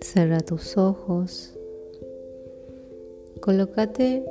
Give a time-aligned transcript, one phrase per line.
[0.00, 1.54] Cerra tus ojos.
[3.40, 4.24] Colócate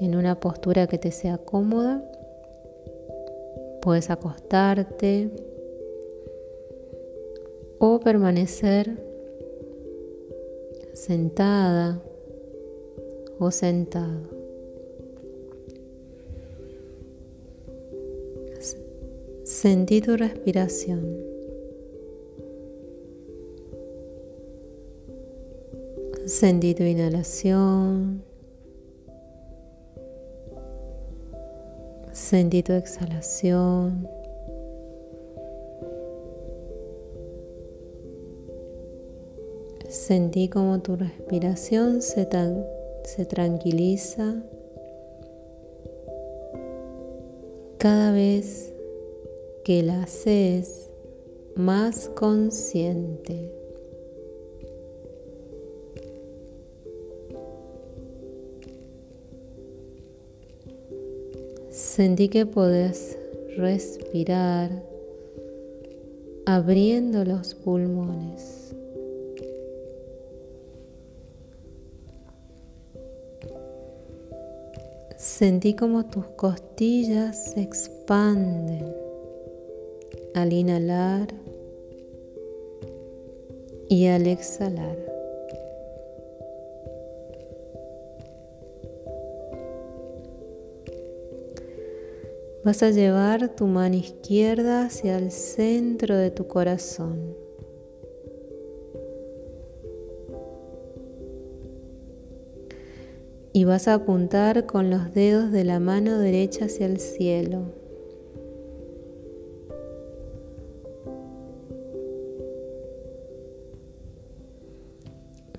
[0.00, 2.02] en una postura que te sea cómoda.
[3.82, 5.30] Puedes acostarte
[7.78, 8.96] o permanecer
[10.94, 12.00] sentada
[13.38, 14.35] o sentado.
[19.66, 21.18] Sentí tu respiración.
[26.24, 28.22] Sentí tu inhalación.
[32.12, 34.08] Sentí tu exhalación.
[39.88, 42.28] Sentí como tu respiración se,
[43.02, 44.44] se tranquiliza
[47.78, 48.75] cada vez
[49.66, 50.88] que la haces
[51.56, 53.52] más consciente.
[61.68, 63.18] Sentí que podés
[63.56, 64.70] respirar
[66.44, 68.72] abriendo los pulmones.
[75.16, 79.05] Sentí como tus costillas se expanden
[80.36, 81.28] al inhalar
[83.88, 84.98] y al exhalar.
[92.62, 97.34] Vas a llevar tu mano izquierda hacia el centro de tu corazón.
[103.54, 107.75] Y vas a apuntar con los dedos de la mano derecha hacia el cielo.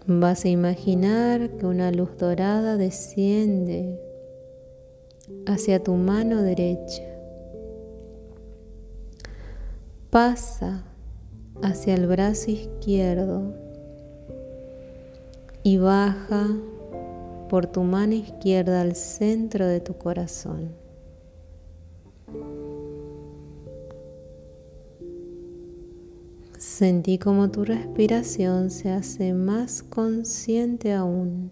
[0.09, 3.99] Vas a imaginar que una luz dorada desciende
[5.45, 7.03] hacia tu mano derecha.
[10.09, 10.85] Pasa
[11.61, 13.53] hacia el brazo izquierdo
[15.63, 16.55] y baja
[17.49, 20.86] por tu mano izquierda al centro de tu corazón.
[26.77, 31.49] Sentí como tu respiración se hace más consciente aún.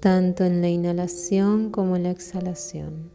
[0.00, 3.12] tanto en la inhalación como en la exhalación.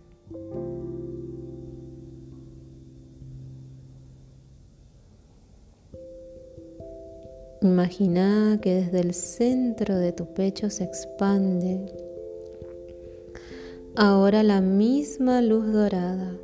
[7.62, 11.94] Imagina que desde el centro de tu pecho se expande
[13.98, 16.38] ahora la misma luz dorada.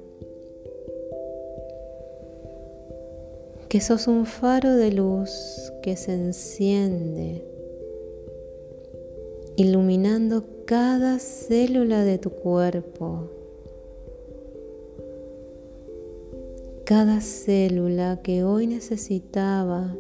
[3.74, 7.44] Que sos un faro de luz que se enciende
[9.56, 13.32] iluminando cada célula de tu cuerpo,
[16.86, 19.98] cada célula que hoy necesitaba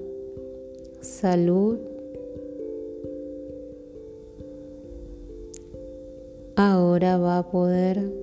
[1.01, 1.79] salud,
[6.55, 8.13] ahora va a poder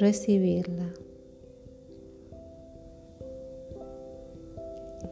[0.00, 0.94] recibirla.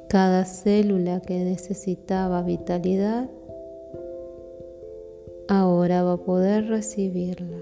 [0.08, 3.28] Cada célula que necesitaba vitalidad
[5.48, 7.58] ahora va a poder recibirla.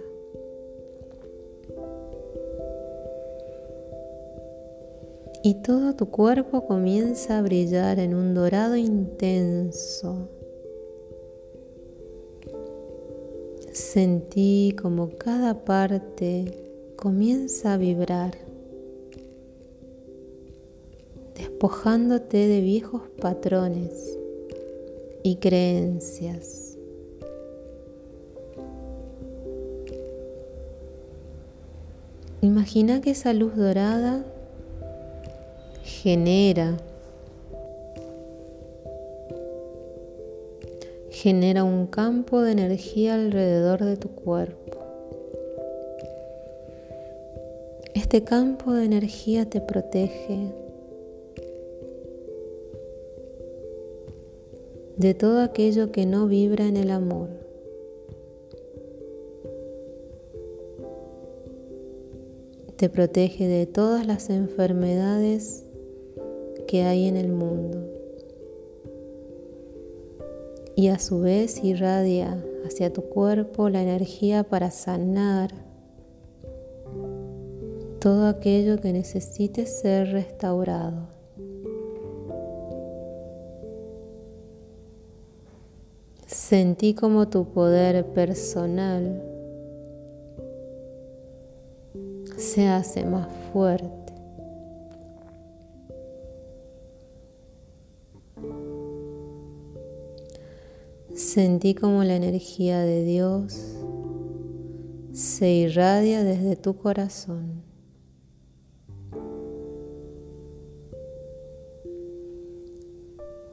[5.44, 10.28] Y todo tu cuerpo comienza a brillar en un dorado intenso.
[13.72, 16.44] Sentí como cada parte
[16.94, 18.36] comienza a vibrar,
[21.62, 24.18] despojándote de viejos patrones
[25.22, 26.76] y creencias.
[32.40, 34.24] Imagina que esa luz dorada
[35.84, 36.78] genera
[41.12, 44.78] genera un campo de energía alrededor de tu cuerpo.
[47.94, 50.61] Este campo de energía te protege
[54.96, 57.42] de todo aquello que no vibra en el amor.
[62.82, 65.64] te protege de todas las enfermedades
[66.66, 67.78] que hay en el mundo
[70.74, 75.52] y a su vez irradia hacia tu cuerpo la energía para sanar
[78.00, 81.11] todo aquello que necesite ser restaurado.
[86.32, 89.22] Sentí como tu poder personal
[92.38, 94.14] se hace más fuerte.
[101.14, 103.76] Sentí como la energía de Dios
[105.12, 107.62] se irradia desde tu corazón.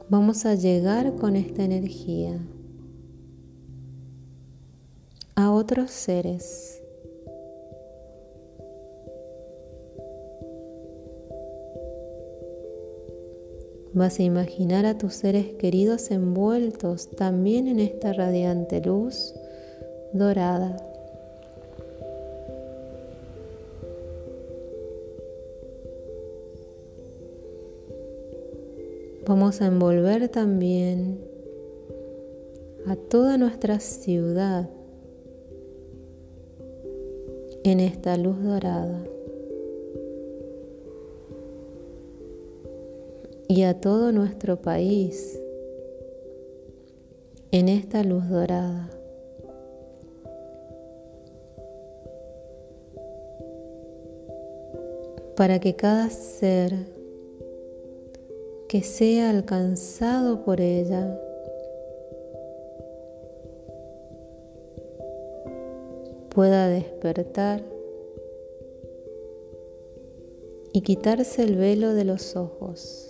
[0.08, 2.40] Vamos a llegar con esta energía
[5.40, 6.82] a otros seres.
[13.94, 19.34] Vas a imaginar a tus seres queridos envueltos también en esta radiante luz
[20.12, 20.76] dorada.
[29.26, 31.18] Vamos a envolver también
[32.86, 34.68] a toda nuestra ciudad
[37.64, 39.02] en esta luz dorada
[43.48, 45.40] y a todo nuestro país
[47.52, 48.88] en esta luz dorada.
[55.36, 56.74] Para que cada ser
[58.68, 61.18] que sea alcanzado por ella.
[66.34, 67.62] Pueda despertar
[70.72, 73.06] y quitarse el velo de los ojos.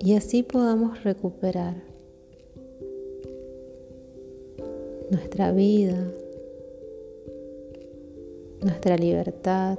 [0.00, 1.74] Y así podamos recuperar
[5.10, 6.12] nuestra vida,
[8.62, 9.78] nuestra libertad,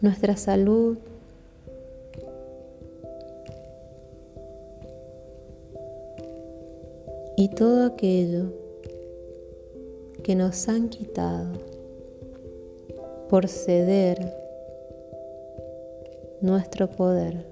[0.00, 0.98] nuestra salud.
[7.60, 8.46] Todo aquello
[10.24, 11.58] que nos han quitado
[13.28, 14.32] por ceder
[16.40, 17.44] nuestro poder.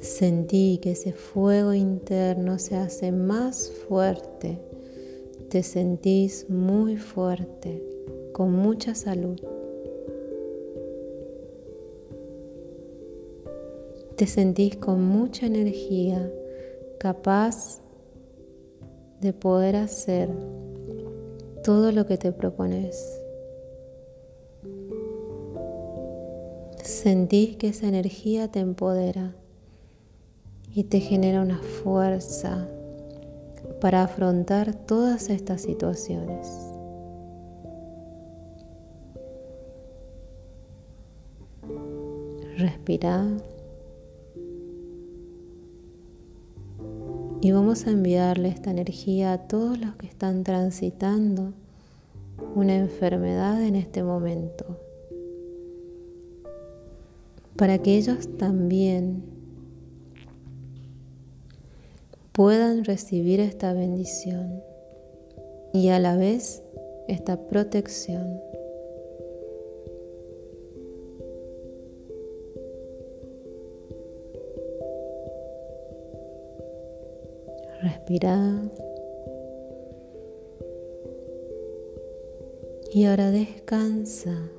[0.00, 4.58] Sentí que ese fuego interno se hace más fuerte
[5.50, 7.80] te sentís muy fuerte,
[8.32, 9.53] con mucha salud.
[14.24, 16.32] Te sentís con mucha energía,
[16.98, 17.82] capaz
[19.20, 20.30] de poder hacer
[21.62, 23.20] todo lo que te propones.
[26.82, 29.36] Sentís que esa energía te empodera
[30.74, 32.66] y te genera una fuerza
[33.78, 36.48] para afrontar todas estas situaciones.
[42.56, 43.36] Respira.
[47.44, 51.52] Y vamos a enviarle esta energía a todos los que están transitando
[52.54, 54.80] una enfermedad en este momento,
[57.54, 59.24] para que ellos también
[62.32, 64.62] puedan recibir esta bendición
[65.74, 66.62] y a la vez
[67.08, 68.40] esta protección.
[77.84, 78.70] Respira.
[82.92, 84.50] Y ahora descansa.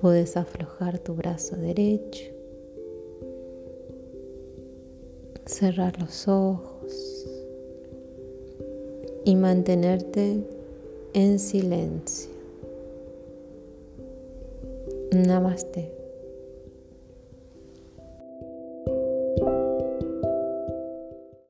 [0.00, 2.34] Puedes aflojar tu brazo derecho
[5.46, 7.26] cerrar los ojos
[9.24, 10.42] y mantenerte
[11.12, 12.30] en silencio.
[15.12, 16.03] Namaste.